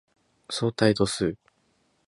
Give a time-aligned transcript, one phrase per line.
[0.49, 1.37] 相対度数